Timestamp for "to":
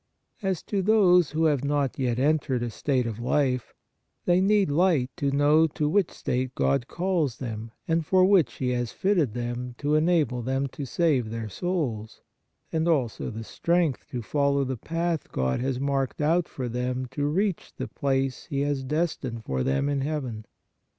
0.63-0.81, 5.17-5.29, 5.67-5.87, 9.77-9.93, 10.69-10.85, 14.09-14.23, 17.11-17.27